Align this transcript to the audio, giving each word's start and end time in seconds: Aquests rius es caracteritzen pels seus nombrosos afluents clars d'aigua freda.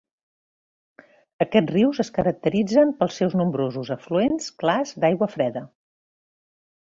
Aquests 1.45 1.73
rius 1.75 1.99
es 2.03 2.09
caracteritzen 2.15 2.93
pels 3.01 3.19
seus 3.21 3.35
nombrosos 3.41 3.93
afluents 3.97 4.49
clars 4.65 4.95
d'aigua 5.05 5.29
freda. 5.35 5.65